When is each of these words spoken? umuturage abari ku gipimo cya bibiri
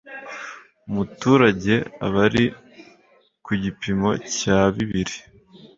umuturage 0.87 1.75
abari 2.05 2.45
ku 3.45 3.51
gipimo 3.61 4.09
cya 4.37 4.59
bibiri 4.75 5.15